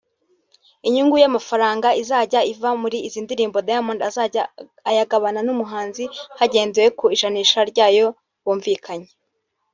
[0.87, 4.43] Inyungu y’amafaranga izajya iva muri izi ndirimbo Diamond azajya
[4.89, 6.03] ayagabana n’umuhanzi
[6.39, 8.07] hagendewe ku ijanisha ryayo
[8.45, 9.09] bumvikanye